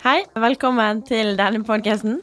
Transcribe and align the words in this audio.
Hei, 0.00 0.20
velkommen 0.32 1.02
til 1.04 1.34
denne 1.36 1.60
podkasten. 1.60 2.22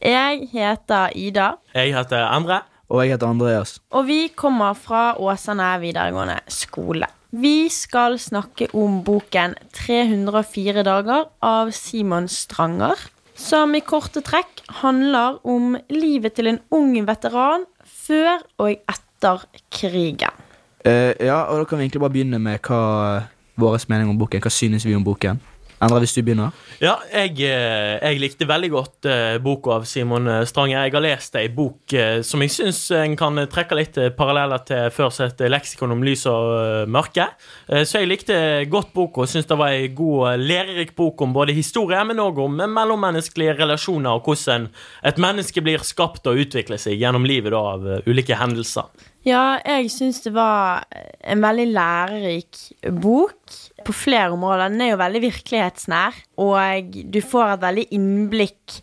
Jeg 0.00 0.48
heter 0.48 1.12
Ida, 1.12 1.58
Jeg 1.74 1.92
heter 1.92 2.24
Endre. 2.32 2.62
Og 2.88 3.04
jeg 3.04 3.12
heter 3.12 3.28
Andreas. 3.28 3.80
og 3.90 4.06
vi 4.06 4.28
kommer 4.28 4.72
fra 4.72 5.20
Åsane 5.20 5.80
videregående 5.80 6.38
skole. 6.48 7.04
Vi 7.30 7.68
skal 7.68 8.18
snakke 8.18 8.70
om 8.72 9.04
boken 9.04 9.54
304 9.76 10.82
dager 10.82 11.28
av 11.42 11.74
Simon 11.76 12.28
Stranger, 12.28 12.96
som 13.34 13.74
i 13.74 13.84
korte 13.84 14.24
trekk 14.24 14.64
handler 14.80 15.44
om 15.44 15.76
livet 15.90 16.40
til 16.40 16.46
en 16.46 16.60
ung 16.70 16.96
veteran 17.04 17.68
før 17.84 18.40
og 18.56 18.80
etter 18.88 19.44
krigen. 19.68 20.47
Eh, 20.84 21.14
ja, 21.26 21.42
og 21.48 21.62
da 21.62 21.68
kan 21.68 21.78
vi 21.78 21.88
egentlig 21.88 22.02
bare 22.04 22.14
begynne 22.14 22.42
med 22.42 22.60
hva 22.62 23.28
vår 23.58 23.78
mening 23.90 24.12
om 24.12 24.18
boken. 24.18 24.42
Hva 24.44 24.52
synes 24.52 24.86
vi 24.86 24.94
om 24.94 25.06
boken? 25.06 25.40
Endre, 25.78 26.00
hvis 26.02 26.16
du 26.16 26.24
begynner. 26.26 26.54
Ja, 26.82 26.96
jeg, 27.12 27.36
eh, 27.46 27.98
jeg 28.02 28.18
likte 28.18 28.46
veldig 28.50 28.70
godt 28.72 29.06
uh, 29.06 29.36
boka 29.42 29.76
av 29.76 29.84
Simon 29.86 30.26
Strange. 30.46 30.74
Jeg 30.74 30.94
har 30.94 31.04
lest 31.04 31.36
ei 31.38 31.46
bok 31.54 31.94
uh, 31.94 32.18
som 32.26 32.42
jeg 32.42 32.50
syns 32.50 32.80
en 32.98 33.14
kan 33.18 33.38
trekke 33.50 33.78
litt 33.78 33.98
eh, 34.00 34.10
paralleller 34.14 34.62
til 34.66 34.88
før 34.94 35.12
sitt 35.14 35.40
leksikon 35.46 35.94
om 35.94 36.02
lys 36.06 36.24
og 36.30 36.48
eh, 36.56 36.88
mørke. 36.90 37.28
Eh, 37.68 37.84
så 37.86 38.02
jeg 38.02 38.10
likte 38.10 38.38
godt 38.70 38.90
boka 38.96 39.22
og 39.24 39.30
syns 39.30 39.46
det 39.48 39.58
var 39.58 39.74
ei 39.76 39.90
god, 39.94 40.32
eh, 40.32 40.40
lærerik 40.50 40.96
bok 40.98 41.22
om 41.22 41.36
både 41.36 41.54
historie, 41.56 42.00
men 42.08 42.22
òg 42.22 42.40
om 42.42 42.58
mellommenneskelige 42.58 43.54
relasjoner 43.60 44.18
og 44.18 44.26
hvordan 44.26 44.68
et 45.06 45.22
menneske 45.22 45.62
blir 45.64 45.86
skapt 45.86 46.26
og 46.26 46.42
utvikler 46.42 46.80
seg 46.80 46.98
gjennom 46.98 47.26
livet 47.28 47.54
da, 47.54 47.62
av 47.76 47.86
eh, 47.86 48.10
ulike 48.10 48.38
hendelser. 48.38 48.90
Ja, 49.28 49.58
jeg 49.66 49.90
syns 49.92 50.22
det 50.24 50.32
var 50.32 50.86
en 51.20 51.42
veldig 51.42 51.66
lærerik 51.74 52.60
bok 53.02 53.56
på 53.84 53.94
flere 53.94 54.32
områder. 54.32 54.70
Den 54.72 54.84
er 54.84 54.92
jo 54.92 55.00
veldig 55.00 55.22
virkelighetsnær, 55.26 56.16
og 56.40 56.96
du 57.12 57.18
får 57.24 57.54
et 57.56 57.64
veldig 57.66 57.86
innblikk 57.98 58.78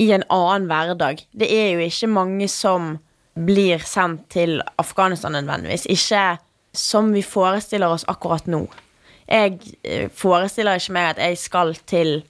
i 0.00 0.10
en 0.14 0.24
annen 0.32 0.68
hverdag. 0.70 1.24
Det 1.32 1.48
er 1.52 1.74
jo 1.74 1.84
ikke 1.84 2.12
mange 2.14 2.48
som 2.48 2.94
blir 3.34 3.82
sendt 3.86 4.28
til 4.32 4.60
Afghanistan 4.80 5.36
nødvendigvis. 5.36 5.88
Ikke 5.90 6.38
som 6.76 7.12
vi 7.12 7.22
forestiller 7.26 7.92
oss 7.92 8.06
akkurat 8.08 8.46
nå. 8.50 8.64
Jeg 9.30 9.58
eh, 9.84 10.08
forestiller 10.14 10.80
ikke 10.80 10.96
meg 10.96 11.12
at 11.12 11.24
jeg 11.26 11.38
skal 11.38 11.74
til 11.90 12.20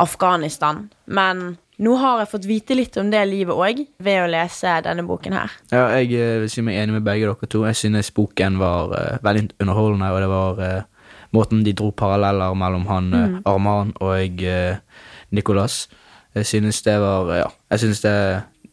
Afghanistan, 0.00 0.88
men 1.06 1.58
nå 1.82 1.96
har 1.98 2.22
jeg 2.22 2.30
fått 2.30 2.46
vite 2.46 2.76
litt 2.78 2.96
om 3.00 3.10
det 3.10 3.22
livet 3.26 3.58
òg 3.58 3.82
ved 4.02 4.20
å 4.22 4.30
lese 4.30 4.76
denne 4.86 5.04
boken 5.06 5.34
her. 5.36 5.56
Ja, 5.72 5.88
jeg 5.98 6.12
eh, 6.14 6.38
vil 6.42 6.52
si 6.52 6.64
meg 6.64 6.78
enig 6.78 6.98
med 6.98 7.06
begge 7.06 7.26
dere 7.28 7.50
to. 7.50 7.64
Jeg 7.66 7.78
synes 7.80 8.12
boken 8.14 8.60
var 8.60 8.92
uh, 8.94 9.18
veldig 9.24 9.48
underholdende, 9.62 10.12
og 10.12 10.22
det 10.22 10.30
var 10.30 10.62
uh, 10.62 11.08
måten 11.34 11.64
de 11.66 11.74
dro 11.76 11.90
paralleller 11.96 12.54
mellom 12.58 12.86
han 12.90 13.10
eh, 13.16 13.36
Arman 13.48 13.94
og 14.04 14.14
jeg, 14.20 14.78
Nicolas. 15.32 15.86
Jeg 16.36 16.48
synes 16.48 16.82
det 16.84 16.96
var 17.00 17.28
Ja, 17.36 17.48
jeg 17.72 17.84
synes 17.86 18.00
det 18.04 18.16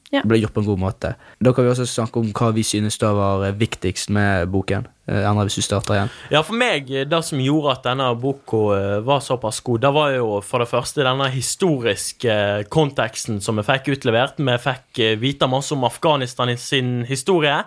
Ja. 0.09 0.23
ble 0.25 0.39
gjort 0.41 0.55
på 0.55 0.63
en 0.63 0.69
god 0.71 0.79
måte. 0.81 1.11
Da 1.37 1.51
kan 1.53 1.67
vi 1.67 1.69
også 1.69 1.85
snakke 1.85 2.17
om 2.17 2.31
hva 2.33 2.47
vi 2.55 2.63
synes 2.65 2.97
da 2.97 3.11
var 3.13 3.43
eh, 3.45 3.53
viktigst 3.53 4.09
med 4.09 4.49
boken. 4.49 4.87
Eh, 5.05 5.21
Endre, 5.21 5.45
hvis 5.45 5.59
du 5.59 5.65
starter 5.65 5.99
igjen. 5.99 6.13
Ja, 6.33 6.41
for 6.45 6.57
meg, 6.57 6.89
eh, 6.89 7.05
det 7.05 7.19
som 7.27 7.41
gjorde 7.43 7.75
at 7.75 7.85
denne 7.85 8.07
boka 8.17 9.01
var 9.05 9.21
såpass 9.21 9.61
god, 9.65 9.83
det 9.85 9.91
var 9.93 10.15
jo 10.15 10.39
for 10.41 10.65
det 10.65 10.69
første 10.71 11.05
denne 11.05 11.29
historiske 11.29 12.39
konteksten 12.73 13.37
som 13.45 13.61
vi 13.61 13.67
fikk 13.67 13.91
utlevert. 13.93 14.41
Vi 14.41 14.57
fikk 14.63 15.03
vite 15.21 15.49
masse 15.51 15.77
om 15.77 15.85
Afghanistan 15.85 16.55
sin 16.57 17.03
historie, 17.05 17.59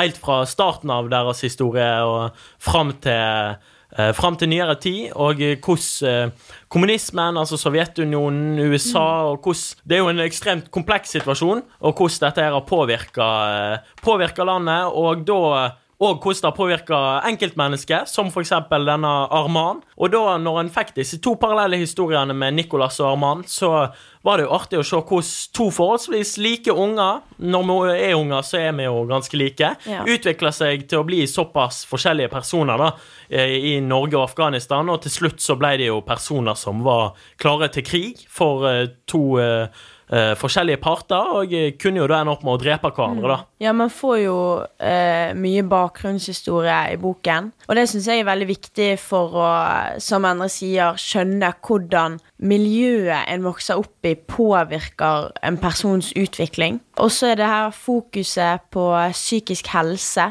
helt 0.00 0.16
fra 0.16 0.46
starten 0.48 0.88
av 0.94 1.12
deres 1.12 1.44
historie 1.44 1.90
og 2.06 2.40
fram 2.64 2.94
til 3.04 3.60
eh, 3.96 4.12
Fram 4.16 4.36
til 4.38 4.50
nyere 4.52 4.76
tid, 4.80 5.10
og 5.14 5.40
eh, 5.42 5.58
hvordan 5.58 6.08
eh, 6.10 6.56
kommunismen, 6.70 7.38
altså 7.40 7.58
Sovjetunionen, 7.60 8.58
USA 8.70 9.06
og 9.30 9.40
hvordan 9.42 9.88
Det 9.88 9.96
er 9.96 10.02
jo 10.04 10.10
en 10.12 10.24
ekstremt 10.24 10.70
kompleks 10.70 11.16
situasjon, 11.16 11.62
og 11.80 11.94
hvordan 11.94 12.26
dette 12.26 12.44
her 12.44 12.56
har 12.56 12.66
påvirka, 12.68 13.28
påvirka 14.02 14.44
landet, 14.44 14.92
og 14.94 15.26
da 15.26 15.40
og 16.00 16.22
hvordan 16.22 16.40
det 16.40 16.48
har 16.48 16.56
påvirka 16.56 16.98
enkeltmennesker, 17.28 18.06
som 18.08 18.30
f.eks. 18.32 18.54
denne 18.70 19.10
Arman. 19.36 19.82
Og 20.00 20.08
da 20.14 20.38
når 20.40 20.60
en 20.62 20.70
fikk 20.72 20.94
disse 20.96 21.18
to 21.20 21.34
parallelle 21.36 21.76
historiene 21.76 22.32
med 22.32 22.56
Nicolas 22.56 22.96
og 23.02 23.10
Arman, 23.12 23.42
så 23.44 23.90
var 24.24 24.36
det 24.40 24.46
jo 24.46 24.54
artig 24.56 24.78
å 24.80 24.84
se 24.84 24.96
hvordan 24.96 25.52
to 25.56 25.66
forholdsvis 25.76 26.32
like 26.40 26.72
unger, 26.72 27.20
når 27.40 27.68
vi 27.68 27.98
er 28.08 28.16
unger, 28.16 28.40
så 28.48 28.58
er 28.62 28.72
vi 28.78 28.88
jo 28.88 29.04
ganske 29.08 29.36
like, 29.36 29.74
Ja. 29.86 30.02
utvikla 30.08 30.52
seg 30.52 30.88
til 30.88 31.02
å 31.02 31.06
bli 31.06 31.26
såpass 31.28 31.84
forskjellige 31.88 32.30
personer 32.32 32.78
da, 32.78 32.90
eh, 33.30 33.76
i 33.76 33.80
Norge 33.80 34.16
og 34.16 34.30
Afghanistan, 34.30 34.88
og 34.88 35.02
til 35.02 35.10
slutt 35.10 35.40
så 35.40 35.56
ble 35.58 35.76
det 35.76 35.86
jo 35.92 36.00
personer 36.00 36.56
som 36.56 36.82
var 36.82 37.12
klare 37.38 37.68
til 37.72 37.82
krig 37.84 38.24
for 38.28 38.86
to 39.06 39.20
to 39.36 39.68
eh, 40.12 40.32
forskjellige 40.38 40.80
parter, 40.82 41.32
og 41.38 41.54
eh, 41.54 41.72
kunne 41.80 42.02
jo 42.02 42.08
da 42.10 42.20
ende 42.20 42.34
opp 42.34 42.44
med 42.46 42.56
å 42.56 42.60
drepe 42.60 42.90
hverandre, 42.94 43.32
da. 43.32 43.38
Ja, 43.62 43.74
man 43.76 43.92
får 43.92 44.16
jo 44.22 44.36
eh, 44.82 45.32
mye 45.38 45.64
bakgrunnshistorie 45.70 46.78
i 46.94 46.98
boken. 47.00 47.50
Og 47.68 47.78
det 47.78 47.86
syns 47.90 48.08
jeg 48.10 48.22
er 48.22 48.28
veldig 48.28 48.48
viktig 48.50 48.90
for 49.02 49.36
å, 49.40 49.50
som 50.02 50.26
andre 50.28 50.50
sier, 50.52 50.98
skjønne 51.00 51.52
hvordan 51.66 52.18
miljøet 52.42 53.28
en 53.30 53.46
vokser 53.46 53.80
opp 53.80 54.08
i, 54.08 54.16
påvirker 54.16 55.30
en 55.46 55.60
persons 55.60 56.12
utvikling. 56.18 56.80
Og 57.00 57.12
så 57.14 57.32
er 57.32 57.40
det 57.40 57.50
her 57.50 57.70
fokuset 57.74 58.66
på 58.74 58.90
psykisk 59.14 59.70
helse, 59.74 60.30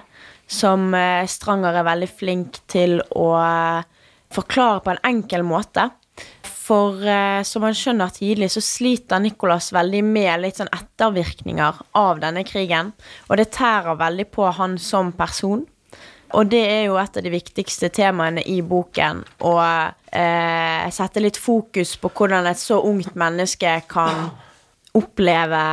som 0.50 0.91
eh, 0.97 1.28
Stranger 1.29 1.78
er 1.78 1.88
veldig 1.88 2.09
flink 2.09 2.62
til 2.72 3.00
å 3.16 3.29
eh, 3.38 3.88
forklare 4.34 4.84
på 4.85 4.94
en 4.94 5.03
enkel 5.09 5.45
måte. 5.45 5.89
For 6.69 7.02
eh, 7.02 7.41
som 7.47 7.63
man 7.66 7.74
skjønner 7.78 8.13
tidlig, 8.13 8.52
så 8.53 8.62
sliter 8.62 9.22
Nicholas 9.24 9.72
veldig 9.74 10.03
med 10.06 10.44
litt 10.44 10.59
sånn 10.59 10.69
ettervirkninger 10.75 11.81
av 11.97 12.22
denne 12.22 12.44
krigen. 12.46 12.91
Og 13.28 13.40
det 13.41 13.50
tærer 13.56 13.97
veldig 13.97 14.28
på 14.30 14.52
han 14.59 14.78
som 14.81 15.09
person. 15.18 15.66
Og 16.38 16.46
det 16.46 16.62
er 16.62 16.84
jo 16.85 17.00
et 17.02 17.18
av 17.18 17.25
de 17.25 17.31
viktigste 17.34 17.90
temaene 17.94 18.44
i 18.46 18.59
boken. 18.62 19.24
Å 19.50 19.53
eh, 20.13 20.85
sette 20.94 21.24
litt 21.24 21.40
fokus 21.41 21.96
på 21.97 22.12
hvordan 22.13 22.52
et 22.52 22.62
så 22.62 22.78
ungt 22.86 23.18
menneske 23.18 23.80
kan 23.90 24.28
oppleve 25.00 25.63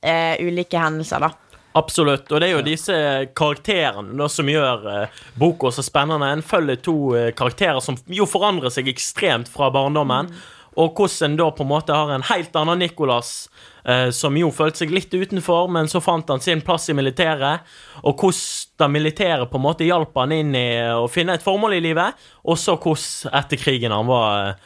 eh, 0.00 0.40
ulike 0.40 0.80
hendelser, 0.80 1.20
da. 1.20 1.45
Absolutt. 1.76 2.30
Og 2.32 2.40
det 2.40 2.48
er 2.48 2.54
jo 2.54 2.64
disse 2.64 2.96
karakterene 3.36 4.16
da, 4.16 4.28
som 4.32 4.48
gjør 4.48 4.86
eh, 4.92 5.22
boka 5.36 5.72
så 5.74 5.84
spennende. 5.84 6.30
En 6.32 6.44
følger 6.44 6.80
to 6.80 6.98
eh, 7.18 7.32
karakterer 7.36 7.82
som 7.84 7.98
jo 8.08 8.28
forandrer 8.28 8.72
seg 8.72 8.88
ekstremt 8.88 9.50
fra 9.52 9.68
barndommen. 9.74 10.32
Og 10.76 10.96
hvordan 10.96 11.32
en 11.32 11.36
da 11.40 11.50
på 11.56 11.64
en 11.64 11.70
måte 11.70 11.96
har 11.96 12.10
en 12.12 12.24
helt 12.28 12.56
annen 12.56 12.82
Nicolas, 12.84 13.48
eh, 13.84 14.08
som 14.12 14.36
jo 14.36 14.50
følte 14.52 14.82
seg 14.82 14.92
litt 14.92 15.12
utenfor, 15.12 15.70
men 15.72 15.88
så 15.88 16.02
fant 16.04 16.28
han 16.32 16.42
sin 16.44 16.64
plass 16.64 16.90
i 16.92 16.96
militæret. 16.96 17.64
Og 18.04 18.16
hvordan 18.24 18.80
det 18.80 18.92
militæret 18.92 19.52
på 19.52 19.60
en 19.60 19.66
måte 19.68 19.88
hjalp 19.88 20.16
han 20.20 20.32
inn 20.36 20.56
i 20.56 20.68
å 20.96 21.08
finne 21.12 21.36
et 21.36 21.44
formål 21.44 21.78
i 21.78 21.84
livet. 21.90 22.28
Og 22.44 22.60
så 22.60 22.76
hvordan 22.76 23.36
etter 23.36 23.60
krigen 23.60 23.92
han 23.92 24.08
var 24.08 24.56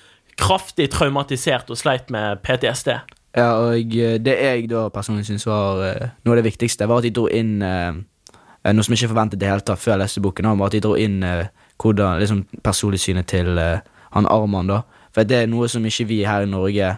kraftig 0.40 0.88
traumatisert 0.94 1.70
og 1.70 1.78
sleit 1.78 2.10
med 2.10 2.42
PTSD. 2.46 2.94
Ja, 3.36 3.50
og 3.62 3.94
eh, 3.94 4.16
det 4.18 4.36
jeg 4.42 4.68
da 4.70 4.88
personlig 4.90 5.26
syns 5.28 5.46
var 5.46 5.82
eh, 5.86 6.08
noe 6.26 6.34
av 6.34 6.40
det 6.40 6.48
viktigste, 6.50 6.88
var 6.90 6.98
at 6.98 7.06
de 7.06 7.12
dro 7.14 7.28
inn 7.30 7.60
eh, 7.62 7.92
Noe 8.60 8.84
som 8.84 8.92
jeg 8.92 9.06
ikke 9.06 9.14
forventet 9.14 9.40
det 9.40 9.48
hele 9.48 9.62
tatt 9.64 9.80
før 9.80 9.94
jeg 9.94 10.00
leste 10.02 10.20
boken, 10.20 10.50
var 10.60 10.68
at 10.68 10.74
de 10.74 10.80
dro 10.84 10.90
inn 11.00 11.22
hvordan, 11.80 12.18
liksom 12.20 12.42
personligsynet 12.60 13.24
til 13.30 13.56
han 13.56 14.26
Arman, 14.28 14.68
da. 14.68 14.82
For 15.16 15.24
det 15.24 15.38
er 15.38 15.48
noe 15.48 15.64
som 15.72 15.86
ikke 15.88 16.04
vi 16.10 16.18
her 16.28 16.44
i 16.44 16.50
Norge, 16.50 16.90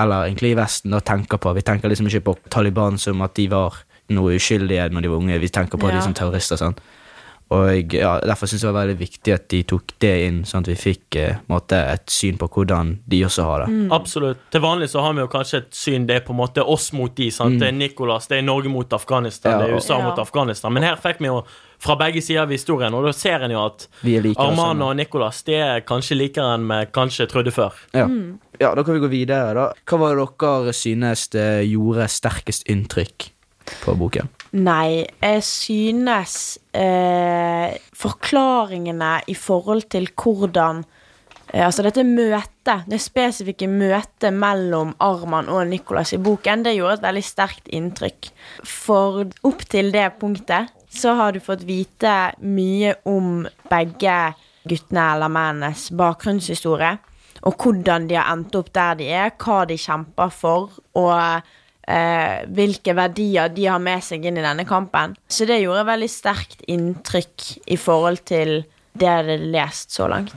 eller 0.00 0.24
egentlig 0.24 0.54
i 0.54 0.56
Vesten, 0.56 0.94
da 0.96 1.02
tenker 1.04 1.36
på. 1.36 1.52
Vi 1.52 1.60
tenker 1.68 1.92
liksom 1.92 2.08
ikke 2.08 2.22
på 2.30 2.34
Taliban 2.48 2.96
som 2.96 3.20
at 3.20 3.36
de 3.36 3.44
var 3.52 3.76
noe 4.08 4.38
uskyldige 4.38 4.88
når 4.88 5.04
de 5.04 5.10
var 5.12 5.20
unge. 5.20 5.38
Vi 5.44 5.52
tenker 5.52 5.76
på 5.76 5.90
Ja. 5.92 5.98
de 5.98 6.02
som 6.06 6.14
terrorister. 6.16 6.56
sant? 6.56 6.80
Og 7.52 7.94
ja, 7.94 8.14
Derfor 8.24 8.48
syns 8.50 8.62
jeg 8.62 8.68
det 8.68 8.74
var 8.74 8.86
veldig 8.86 8.98
viktig 9.00 9.34
at 9.34 9.48
de 9.52 9.62
tok 9.68 9.94
det 10.02 10.12
inn, 10.26 10.38
sånn 10.48 10.64
at 10.64 10.70
vi 10.72 10.76
fikk 10.78 11.18
eh, 11.20 11.40
måte, 11.52 11.78
et 11.92 12.12
syn 12.12 12.38
på 12.40 12.48
hvordan 12.52 12.94
de 13.10 13.20
også 13.26 13.46
har 13.48 13.64
det. 13.64 13.80
Absolutt. 13.94 14.46
Til 14.54 14.64
vanlig 14.64 14.88
så 14.92 15.04
har 15.04 15.16
vi 15.16 15.24
jo 15.24 15.30
kanskje 15.32 15.62
et 15.64 15.76
syn 15.76 16.06
det 16.08 16.20
er 16.20 16.24
på 16.26 16.34
en 16.36 16.40
måte 16.40 16.64
oss 16.64 16.90
mot 16.96 17.12
de. 17.18 17.28
sant? 17.34 17.58
Det 17.60 17.68
er 17.68 17.76
Nicolas, 17.76 18.30
det 18.30 18.40
er 18.40 18.46
Norge 18.46 18.72
mot 18.72 18.96
Afghanistan, 18.96 19.52
Ja, 19.52 19.58
det 19.62 19.70
er 19.70 19.76
USA 19.76 19.98
Ja. 19.98 20.08
mot 20.08 20.18
Afghanistan. 20.22 20.72
Men 20.72 20.86
her 20.88 20.96
fikk 20.96 21.20
vi 21.20 21.30
jo 21.30 21.42
fra 21.82 21.96
begge 21.98 22.22
sider 22.22 22.44
av 22.44 22.54
historien, 22.54 22.94
og 22.94 23.04
da 23.04 23.12
ser 23.12 23.42
en 23.42 23.50
jo 23.50 23.64
at. 23.66 23.88
Arman 24.38 24.82
og 24.86 24.96
Nicolas 24.96 25.42
det 25.42 25.58
er 25.58 25.80
kanskje 25.80 26.16
likere 26.16 26.54
enn 26.54 26.68
vi 26.70 26.86
kanskje 26.94 27.26
trodde 27.28 27.50
før. 27.50 27.74
Ja. 27.92 28.06
ja, 28.60 28.74
da 28.74 28.84
kan 28.84 28.94
vi 28.94 29.02
gå 29.02 29.10
videre, 29.10 29.52
da. 29.58 29.72
Hva 29.84 29.98
var 29.98 30.16
det 30.16 30.28
dere 30.38 30.72
synes 30.76 31.28
det 31.34 31.66
gjorde 31.72 32.06
sterkest 32.08 32.68
inntrykk 32.70 33.31
på 33.82 33.94
boken? 33.98 34.30
Nei, 34.52 35.06
jeg 35.22 35.44
synes 35.46 36.58
eh, 36.76 37.72
forklaringene 37.96 39.14
i 39.32 39.36
forhold 39.38 39.86
til 39.92 40.10
hvordan 40.12 40.82
eh, 40.82 41.64
Altså 41.64 41.84
dette 41.86 42.04
møtet, 42.04 42.84
det 42.88 43.00
spesifikke 43.00 43.68
møtet 43.68 44.32
mellom 44.32 44.92
Arman 45.00 45.48
og 45.52 45.66
Nicolas 45.70 46.12
i 46.12 46.20
boken, 46.20 46.66
det 46.66 46.76
gjorde 46.76 47.00
et 47.00 47.06
veldig 47.06 47.24
sterkt 47.24 47.72
inntrykk. 47.72 48.30
For 48.68 49.24
opp 49.48 49.64
til 49.72 49.92
det 49.94 50.10
punktet 50.20 50.72
så 50.92 51.14
har 51.16 51.32
du 51.32 51.40
fått 51.40 51.64
vite 51.64 52.34
mye 52.44 52.94
om 53.08 53.46
begge 53.70 54.16
guttene 54.68 55.06
eller 55.14 55.32
mennenes 55.32 55.88
bakgrunnshistorie. 55.96 56.98
Og 57.48 57.56
hvordan 57.58 58.06
de 58.10 58.18
har 58.18 58.28
endt 58.32 58.54
opp 58.58 58.70
der 58.74 58.98
de 59.00 59.08
er, 59.10 59.32
hva 59.40 59.62
de 59.66 59.78
kjemper 59.80 60.30
for, 60.34 60.76
og 60.98 61.48
eh, 61.88 62.44
hvilke 62.46 62.94
verdier 62.96 63.52
de 63.52 63.66
har 63.68 63.82
med 63.82 64.04
seg 64.04 64.24
inn 64.26 64.38
i 64.40 64.44
denne 64.44 64.66
kampen. 64.68 65.16
Så 65.28 65.48
det 65.48 65.62
gjorde 65.62 65.88
veldig 65.88 66.10
sterkt 66.10 66.64
inntrykk 66.70 67.48
i 67.72 67.78
forhold 67.80 68.24
til 68.28 68.62
det 68.92 69.08
jeg 69.08 69.22
hadde 69.22 69.52
lest 69.54 69.94
så 69.96 70.08
langt. 70.12 70.34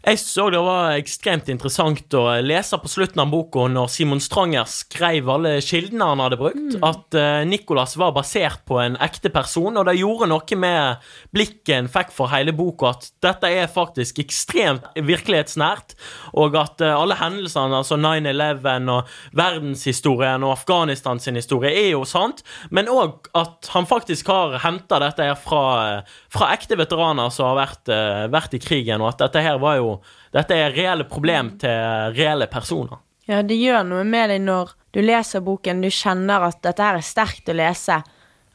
Jeg 0.00 0.16
så 0.16 0.46
det 0.48 0.60
var 0.64 0.94
ekstremt 0.96 1.50
interessant 1.52 2.14
å 2.16 2.22
lese 2.40 2.78
på 2.80 2.88
slutten 2.88 3.20
av 3.20 3.28
boka 3.34 3.66
når 3.68 3.90
Simon 3.92 4.22
Stranger 4.24 4.64
skrev 4.72 5.26
alle 5.28 5.58
kildene 5.60 6.06
han 6.08 6.22
hadde 6.24 6.38
brukt, 6.40 6.78
at 6.80 7.16
uh, 7.20 7.42
Nicholas 7.44 7.98
var 8.00 8.14
basert 8.16 8.62
på 8.64 8.78
en 8.80 8.96
ekte 9.04 9.28
person, 9.34 9.76
og 9.76 9.84
det 9.84 9.98
gjorde 9.98 10.30
noe 10.30 10.58
med 10.62 11.10
blikket 11.36 11.74
en 11.76 11.90
fikk 11.92 12.14
for 12.16 12.32
hele 12.32 12.54
boka, 12.56 12.94
at 12.94 13.10
dette 13.20 13.50
er 13.52 13.68
faktisk 13.68 14.22
ekstremt 14.24 14.88
virkelighetsnært, 14.96 15.92
og 16.32 16.56
at 16.56 16.80
uh, 16.80 16.94
alle 16.94 17.20
hendelsene, 17.20 17.82
altså 17.82 18.00
9-11 18.00 18.88
og 18.94 19.12
verdenshistorien 19.36 20.48
og 20.48 20.54
Afghanistan 20.56 21.20
sin 21.20 21.36
historie, 21.36 21.74
er 21.76 21.90
jo 21.92 22.08
sant, 22.08 22.40
men 22.72 22.88
òg 22.88 23.28
at 23.36 23.68
han 23.74 23.90
faktisk 23.90 24.32
har 24.32 24.56
henta 24.64 25.02
dette 25.04 25.28
her 25.28 25.36
fra, 25.36 26.00
fra, 26.32 26.50
ekte 26.56 26.80
veteraner 26.80 27.28
som 27.28 27.50
har 27.50 27.60
vært, 27.66 27.94
vært 28.32 28.56
i 28.56 28.64
krigen, 28.64 29.04
og 29.04 29.12
at 29.12 29.26
dette 29.26 29.44
her 29.44 29.60
var 29.60 29.76
jo 29.76 29.89
dette 30.34 30.56
er 30.56 30.74
reelle 30.76 31.06
problem 31.10 31.54
til 31.60 32.14
reelle 32.16 32.48
personer. 32.50 33.00
Ja, 33.30 33.42
det 33.46 33.58
gjør 33.60 33.84
noe 33.86 34.04
med 34.06 34.32
deg 34.32 34.42
når 34.42 34.72
du 34.90 35.02
leser 35.04 35.42
boken, 35.46 35.82
du 35.84 35.90
kjenner 35.94 36.48
at 36.48 36.62
dette 36.66 36.82
her 36.82 36.98
er 36.98 37.06
sterkt 37.06 37.50
å 37.52 37.54
lese, 37.54 38.00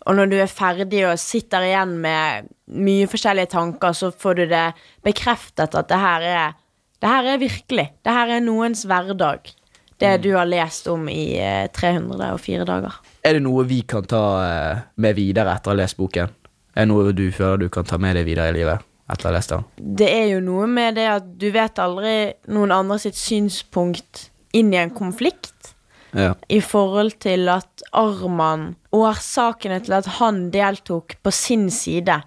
og 0.05 0.17
når 0.19 0.29
du 0.29 0.35
er 0.37 0.51
ferdig 0.51 1.01
og 1.07 1.19
sitter 1.21 1.65
igjen 1.65 1.95
med 2.01 2.49
mye 2.77 3.07
forskjellige 3.09 3.53
tanker, 3.55 3.95
så 3.97 4.11
får 4.13 4.37
du 4.37 4.43
det 4.51 4.65
bekreftet 5.05 5.77
at 5.79 5.89
det 5.89 6.01
her 6.01 6.25
er, 6.29 6.57
det 7.01 7.09
her 7.09 7.29
er 7.33 7.41
virkelig. 7.41 7.87
Det 8.05 8.13
her 8.13 8.35
er 8.35 8.43
noens 8.45 8.85
hverdag. 8.85 9.49
Det 9.97 10.11
du 10.21 10.33
har 10.35 10.45
lest 10.49 10.89
om 10.91 11.07
i 11.09 11.39
304 11.73 12.67
dager. 12.67 12.99
Er 13.25 13.37
det 13.37 13.45
noe 13.45 13.63
vi 13.65 13.79
kan 13.87 14.05
ta 14.05 14.25
eh, 14.43 14.83
med 15.01 15.15
videre 15.17 15.55
etter 15.55 15.71
å 15.71 15.73
ha 15.73 15.79
lest 15.79 15.97
boken? 15.97 16.35
Er 16.75 16.83
det 16.83 16.91
noe 16.91 17.15
du 17.15 17.29
føler 17.33 17.63
du 17.63 17.71
kan 17.73 17.87
ta 17.87 17.97
med 17.97 18.19
deg 18.19 18.27
videre 18.27 18.51
i 18.51 18.57
livet? 18.59 18.83
Etter 19.11 19.35
ha 19.35 19.41
den. 19.49 19.65
Det 19.75 20.09
er 20.09 20.27
jo 20.33 20.41
noe 20.43 20.67
med 20.69 20.97
det 20.99 21.07
at 21.11 21.27
du 21.39 21.49
vet 21.53 21.81
aldri 21.81 22.15
noen 22.51 22.73
andre 22.73 22.99
sitt 23.03 23.19
synspunkt 23.19 24.29
inn 24.55 24.73
i 24.73 24.79
en 24.81 24.93
konflikt. 24.95 25.73
Ja. 26.15 26.31
I 26.47 26.61
forhold 26.63 27.17
til 27.25 27.49
at 27.51 27.83
Arman 27.91 28.69
Årsakene 28.95 29.81
til 29.83 29.97
at 29.97 30.07
han 30.21 30.47
deltok 30.53 31.17
på 31.25 31.33
sin 31.35 31.67
side, 31.73 32.21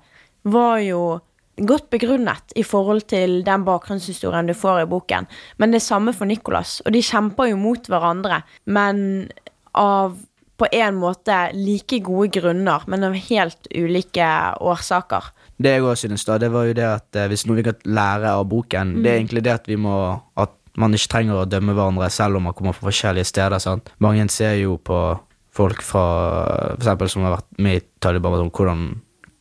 var 0.48 0.78
jo 0.84 1.00
godt 1.58 1.88
begrunnet 1.90 2.52
i 2.56 2.62
forhold 2.62 3.08
til 3.10 3.40
den 3.46 3.64
bakgrunnshistorien 3.66 4.46
du 4.46 4.54
får 4.54 4.84
i 4.84 4.90
boken. 4.90 5.26
Men 5.58 5.72
det 5.72 5.80
er 5.80 5.88
samme 5.88 6.14
for 6.14 6.28
Nicholas, 6.28 6.78
og 6.84 6.94
de 6.94 7.02
kjemper 7.02 7.50
jo 7.50 7.58
mot 7.60 7.88
hverandre. 7.90 8.42
Men 8.70 9.00
av 9.74 10.18
på 10.58 10.66
en 10.74 10.98
måte 10.98 11.36
like 11.54 12.00
gode 12.04 12.40
grunner, 12.40 12.84
men 12.90 13.06
av 13.06 13.16
helt 13.28 13.68
ulike 13.70 14.28
årsaker. 14.60 15.30
Det 15.58 15.74
jeg 15.76 15.84
også 15.84 16.06
synes, 16.06 16.24
da, 16.26 16.38
det 16.38 16.50
var 16.54 16.68
jo 16.68 16.76
det 16.78 16.86
at 16.86 17.18
eh, 17.18 17.28
hvis 17.30 17.46
noe 17.46 17.58
vi 17.58 17.66
kan 17.66 17.78
lære 17.86 18.34
av 18.38 18.44
boken, 18.50 18.98
det 19.02 19.10
er 19.10 19.16
mm. 19.16 19.22
egentlig 19.22 19.44
det 19.46 19.54
at 19.54 19.70
vi 19.70 19.78
må 19.80 19.96
At 20.38 20.54
man 20.78 20.94
ikke 20.94 21.10
trenger 21.10 21.40
å 21.40 21.48
dømme 21.50 21.74
hverandre 21.74 22.06
selv 22.14 22.38
om 22.38 22.44
man 22.46 22.54
kommer 22.54 22.76
fra 22.76 22.86
forskjellige 22.86 23.26
steder. 23.26 23.58
sant? 23.58 23.90
Mange 23.98 24.28
ser 24.30 24.54
jo 24.60 24.76
på 24.78 24.98
folk 25.50 25.82
fra 25.82 26.04
eksempel 26.76 27.10
som 27.10 27.26
har 27.26 27.38
vært 27.40 27.48
med 27.58 27.80
i 27.80 27.84
Taliban, 27.98 28.50
hvordan 28.54 28.84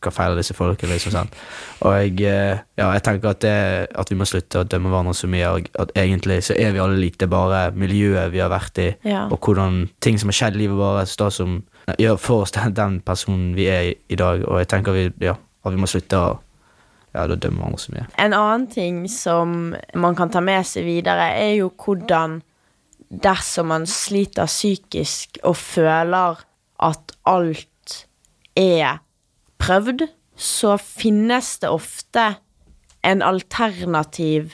hva 0.03 0.11
feiler 0.13 0.38
disse 0.39 0.53
folkene, 0.53 0.94
liksom. 0.94 1.13
sant? 1.15 1.38
Og 1.85 1.95
jeg, 1.97 2.13
eh, 2.29 2.59
ja, 2.77 2.89
jeg 2.94 3.03
tenker 3.05 3.31
at, 3.31 3.41
det, 3.41 3.55
at 3.97 4.11
vi 4.11 4.17
må 4.19 4.27
slutte 4.29 4.61
å 4.61 4.67
dømme 4.67 4.91
hverandre 4.91 5.15
så 5.17 5.29
mye. 5.31 5.49
og 5.49 5.69
At 5.81 5.94
egentlig 5.97 6.41
så 6.47 6.57
er 6.57 6.75
vi 6.75 6.81
alle 6.83 6.99
like. 7.01 7.17
Det 7.17 7.27
er 7.27 7.33
bare 7.33 7.61
miljøet 7.73 8.31
vi 8.33 8.44
har 8.44 8.51
vært 8.53 8.81
i, 8.83 8.91
ja. 9.07 9.25
og 9.31 9.39
hvordan 9.41 9.88
ting 10.03 10.19
som 10.21 10.29
har 10.31 10.39
skjedd 10.39 10.59
i 10.59 10.65
livet 10.65 10.77
vårt, 10.77 11.13
som 11.33 11.61
gjør 11.97 12.19
for 12.21 12.45
oss 12.45 12.53
den, 12.55 12.75
den 12.77 12.99
personen 13.05 13.55
vi 13.57 13.69
er 13.71 13.91
i, 13.91 13.95
i 14.13 14.19
dag. 14.19 14.44
Og 14.45 14.61
jeg 14.61 14.69
tenker 14.73 14.97
vi, 14.97 15.07
ja, 15.23 15.38
at 15.38 15.73
vi 15.73 15.81
må 15.81 15.89
slutte 15.89 16.19
å 16.21 16.35
ja, 17.15 17.23
da 17.25 17.38
dømmer 17.39 17.71
man 17.71 17.79
så 17.81 17.94
mye. 17.95 18.05
En 18.21 18.35
annen 18.35 18.67
ting 18.69 18.99
som 19.09 19.73
man 19.97 20.17
kan 20.17 20.29
ta 20.29 20.41
med 20.44 20.67
seg 20.67 20.85
videre, 20.85 21.31
er 21.33 21.55
jo 21.57 21.71
hvordan 21.73 22.41
dersom 23.07 23.71
man 23.71 23.88
sliter 23.89 24.49
psykisk 24.49 25.39
og 25.47 25.55
føler 25.57 26.44
at 26.83 27.13
alt 27.25 28.03
er 28.57 28.99
prøvd, 29.62 30.06
så 30.38 30.75
finnes 30.77 31.56
det 31.62 31.71
ofte 31.74 32.27
en 33.07 33.24
alternativ 33.25 34.54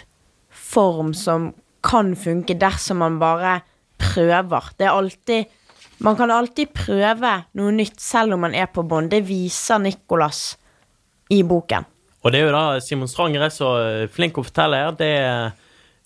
form 0.53 1.13
som 1.17 1.51
kan 1.83 2.13
funke 2.15 2.55
dersom 2.59 3.01
man 3.03 3.19
bare 3.19 3.59
prøver. 3.99 4.71
Det 4.77 4.87
er 4.87 4.95
alltid 4.95 5.59
Man 6.03 6.17
kan 6.19 6.31
alltid 6.33 6.73
prøve 6.75 7.29
noe 7.55 7.71
nytt 7.71 8.01
selv 8.01 8.35
om 8.35 8.41
man 8.43 8.55
er 8.57 8.65
på 8.67 8.81
bånd. 8.83 9.11
Det 9.13 9.21
viser 9.23 9.79
Nicolas 9.79 10.57
i 11.31 11.43
boken. 11.47 11.85
Og 12.23 12.33
det 12.33 12.41
er 12.41 12.49
jo 12.49 12.55
da 12.55 12.63
Simon 12.83 13.07
Stranger 13.07 13.45
er 13.45 13.53
så 13.53 13.69
flink 14.11 14.35
å 14.35 14.43
fortelle 14.43 14.81
her. 14.81 14.97
Det 14.99 15.07
er 15.21 15.53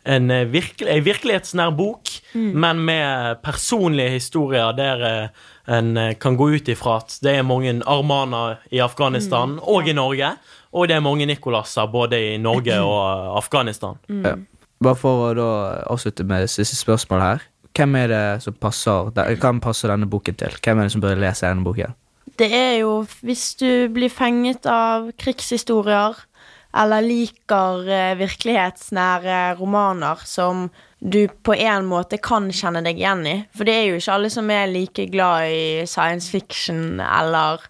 en, 0.07 0.31
virkelig, 0.51 0.87
en 0.91 1.03
virkelighetsnær 1.05 1.73
bok, 1.77 2.11
mm. 2.33 2.51
men 2.55 2.83
med 2.87 3.41
personlige 3.43 4.15
historier 4.15 4.71
der 4.77 5.03
eh, 5.07 5.45
en 5.77 5.91
kan 6.21 6.37
gå 6.39 6.49
ut 6.55 6.69
ifra 6.71 6.97
at 7.01 7.17
det 7.25 7.33
er 7.35 7.43
mange 7.47 7.73
armaner 7.83 8.61
i 8.71 8.79
Afghanistan 8.79 9.57
mm. 9.57 9.65
og 9.67 9.89
i 9.89 9.95
Norge, 9.97 10.31
og 10.71 10.87
det 10.87 10.95
er 10.95 11.03
mange 11.03 11.27
Nicolasser 11.27 11.91
både 11.91 12.21
i 12.33 12.37
Norge 12.39 12.79
og 12.93 13.37
Afghanistan. 13.41 13.99
Mm. 14.07 14.23
Ja. 14.23 14.35
Bare 14.83 14.99
for 14.99 15.27
å 15.27 15.35
da 15.35 15.51
avslutte 15.89 16.23
med 16.27 16.47
siste 16.53 16.77
spørsmål 16.77 17.23
her. 17.23 17.47
Hvem 17.77 17.95
er 17.99 18.11
det 18.11 18.25
som 18.45 18.55
passer, 18.57 19.11
hvem 19.13 19.61
passer 19.61 19.91
denne 19.91 20.09
boken 20.09 20.37
til? 20.37 20.53
Hvem 20.63 20.79
er 20.79 20.87
det 20.87 20.93
som 20.95 21.03
bør 21.03 21.19
lese 21.19 21.49
denne 21.49 21.65
boken? 21.65 21.97
det 22.37 22.49
er 22.53 22.73
jo 22.81 23.01
hvis 23.25 23.55
du 23.59 23.87
blir 23.93 24.11
fenget 24.13 24.67
av 24.69 25.09
krigshistorier, 25.19 26.17
eller 26.75 27.05
liker 27.05 27.87
eh, 27.87 28.17
virkelighetsnære 28.19 29.55
romaner 29.59 30.21
som 30.25 30.67
du 30.99 31.27
på 31.27 31.53
en 31.53 31.85
måte 31.87 32.17
kan 32.17 32.49
kjenne 32.51 32.81
deg 32.85 32.99
igjen 32.99 33.25
i. 33.29 33.37
For 33.55 33.67
det 33.67 33.75
er 33.75 33.87
jo 33.87 33.97
ikke 33.99 34.13
alle 34.17 34.31
som 34.33 34.51
er 34.51 34.69
like 34.71 35.07
glad 35.13 35.49
i 35.53 35.65
science 35.89 36.31
fiction 36.33 37.01
eller 37.01 37.63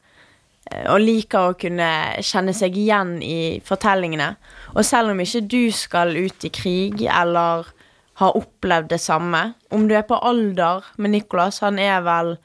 eh, 0.71 0.85
og 0.89 1.01
liker 1.03 1.51
å 1.51 1.57
kunne 1.59 1.89
kjenne 2.25 2.55
seg 2.57 2.77
igjen 2.79 3.17
i 3.23 3.39
fortellingene. 3.65 4.33
Og 4.75 4.85
selv 4.88 5.13
om 5.13 5.23
ikke 5.23 5.45
du 5.45 5.63
skal 5.75 6.15
ut 6.17 6.48
i 6.48 6.53
krig 6.53 7.05
eller 7.07 7.74
har 8.17 8.33
opplevd 8.33 8.89
det 8.89 8.98
samme 8.98 9.53
Om 9.69 9.83
du 9.86 9.93
er 9.93 10.05
på 10.07 10.17
alder 10.25 10.86
med 10.98 11.13
Nicholas, 11.13 11.60
han 11.62 11.77
er 11.77 12.01
vel 12.01 12.38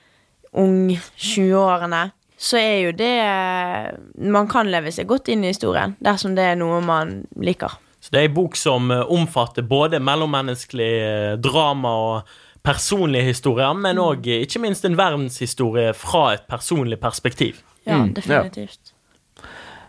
ung 0.53 0.91
20-årene, 1.17 2.11
så 2.43 2.59
er 2.59 2.77
jo 2.83 2.93
det 2.99 3.13
Man 4.19 4.49
kan 4.51 4.71
leve 4.71 4.91
seg 4.95 5.07
godt 5.11 5.31
inn 5.31 5.45
i 5.45 5.53
historien 5.53 5.95
dersom 6.03 6.35
det 6.35 6.53
er 6.53 6.59
noe 6.59 6.81
man 6.85 7.21
liker. 7.39 7.77
Så 8.03 8.11
det 8.11 8.19
er 8.19 8.27
ei 8.27 8.35
bok 8.35 8.57
som 8.59 8.91
eh, 8.91 9.05
omfatter 9.15 9.63
både 9.63 10.01
mellommenneskelig 10.03 10.93
eh, 11.03 11.35
drama 11.39 11.93
og 12.03 12.33
personlige 12.67 13.29
historier, 13.31 13.75
men 13.79 14.01
òg 14.03 14.27
mm. 14.27 14.43
ikke 14.47 14.63
minst 14.63 14.87
en 14.87 14.99
verdenshistorie 14.99 15.93
fra 15.95 16.33
et 16.35 16.43
personlig 16.51 16.99
perspektiv. 17.03 17.61
Ja, 17.87 18.01
mm, 18.03 18.13
definitivt. 18.15 18.93
Ja. 19.39 19.47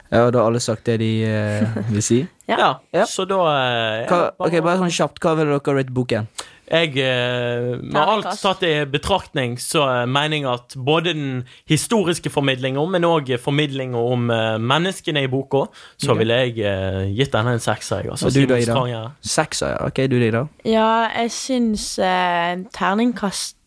ja, 0.10 0.29
da 0.33 0.41
har 0.41 0.50
alle 0.50 0.62
sagt 0.62 0.86
det 0.89 1.00
de 1.01 1.12
uh, 1.25 1.75
vil 1.89 2.05
si? 2.05 2.19
ja. 2.50 2.72
ja. 2.93 3.05
så 3.10 3.27
da 3.29 3.41
uh, 3.45 4.00
hva, 4.10 4.22
Ok, 4.41 4.57
Bare 4.65 4.79
sånn 4.81 4.93
kjapt, 4.93 5.22
hva 5.22 5.36
vil 5.38 5.53
dere 5.53 5.77
rate 5.77 5.93
boken? 5.93 6.29
Jeg, 6.72 6.96
eh, 6.98 7.79
med 7.82 8.00
alt 8.00 8.29
tatt 8.41 8.63
i 8.63 8.74
betraktning, 8.89 9.58
så 9.62 9.84
mener 10.10 10.38
jeg 10.38 10.48
at 10.51 10.75
både 10.77 11.13
den 11.13 11.43
historiske 11.70 12.32
formidlinga, 12.34 12.84
men 12.89 13.08
òg 13.08 13.34
formidlinga 13.41 14.00
om 14.00 14.29
eh, 14.34 14.58
menneskene 14.62 15.25
i 15.25 15.32
boka, 15.32 15.65
så 16.01 16.15
ville 16.17 16.39
jeg 16.46 17.15
gitt 17.17 17.34
denne 17.36 17.58
en 17.58 17.63
sekser. 17.63 18.08
Altså, 18.10 18.32
Og 18.32 18.38
du 18.38 18.46
da, 18.48 18.60
Ida? 18.63 19.03
Sekser, 19.22 19.75
ja. 19.75 19.82
Ok, 19.88 20.05
du 20.12 20.17
Ida? 20.20 20.46
Ja, 20.67 21.10
jeg 21.17 21.34
syns 21.36 21.88
eh, 22.00 22.63
terningkast 22.74 23.58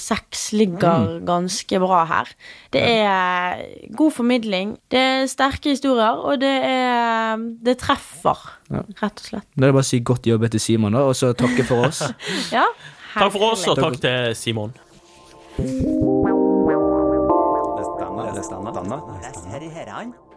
seks 0.00 0.50
ligger 0.56 1.06
mm. 1.06 1.26
ganske 1.28 1.80
bra 1.82 2.04
her. 2.10 2.30
Det 2.74 2.82
er 2.82 3.64
god 3.96 4.14
formidling, 4.16 4.76
det 4.92 5.00
er 5.00 5.26
sterke 5.30 5.74
historier, 5.74 6.20
og 6.20 6.40
det 6.42 6.56
er 6.66 7.40
Det 7.64 7.76
treffer, 7.80 8.38
ja. 8.70 8.82
rett 9.02 9.20
og 9.22 9.26
slett. 9.26 9.48
Da 9.54 9.66
er 9.66 9.70
det 9.70 9.76
bare 9.78 9.86
å 9.86 9.90
si 9.90 10.00
godt 10.00 10.26
jobbet 10.26 10.56
til 10.56 10.60
Simon, 10.60 10.96
da, 10.96 11.04
og 11.10 11.16
så 11.16 11.32
takke 11.32 11.66
for 11.68 11.88
oss. 11.88 12.02
ja, 12.56 12.66
takk 13.14 13.32
for 13.36 13.52
oss, 13.52 13.66
og 13.70 13.78
takk 13.80 14.00
til 14.02 14.34
Simon. 14.38 14.74
Det 15.60 15.68
stemmer, 17.92 18.34
det 18.34 18.44
stemmer. 18.48 18.70
Det 19.20 19.32
stemmer. 19.36 20.29